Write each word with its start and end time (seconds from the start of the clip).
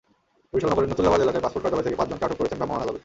বরিশাল 0.51 0.69
নগরের 0.71 0.89
নথুল্লাবাদ 0.91 1.21
এলাকায় 1.25 1.43
পাসপোর্ট 1.45 1.63
কার্যালয় 1.63 1.85
থেকে 1.87 1.99
পাঁচজনকে 1.99 2.25
আটক 2.25 2.37
করেছেন 2.39 2.57
ভ্রাম্যমাণ 2.59 2.81
আদালত। 2.83 2.99